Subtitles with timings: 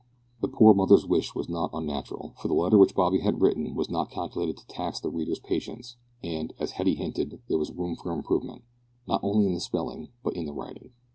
[0.41, 3.87] The poor mother's wish was not unnatural, for the letter which Bobby had written was
[3.91, 8.11] not calculated to tax the reader's patience, and, as Hetty hinted, there was room for
[8.11, 8.63] improvement,
[9.07, 10.89] not only in the spelling but in the writing.